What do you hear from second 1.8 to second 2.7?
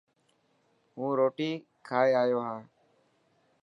کائي آيو هان.